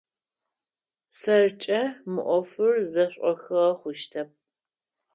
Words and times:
Сэркӏэ 1.17 1.81
мы 2.11 2.21
ӏофыр 2.25 2.73
зэшӏохыгъэ 2.91 3.67
хъущтэп. 3.79 4.29